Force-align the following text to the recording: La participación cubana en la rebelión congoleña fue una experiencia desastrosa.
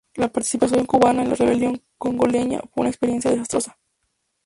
La 0.15 0.29
participación 0.29 0.87
cubana 0.87 1.21
en 1.21 1.29
la 1.29 1.35
rebelión 1.35 1.79
congoleña 1.99 2.59
fue 2.73 2.81
una 2.81 2.89
experiencia 2.89 3.29
desastrosa. 3.29 3.77